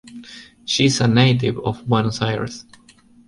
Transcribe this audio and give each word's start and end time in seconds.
She 0.65 0.85
is 0.85 0.99
a 0.99 1.07
native 1.07 1.59
of 1.59 1.85
Buenos 1.87 2.23
Aires. 2.23 2.65